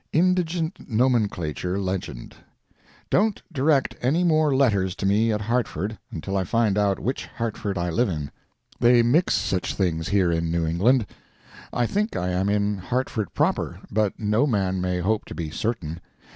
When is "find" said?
6.43-6.75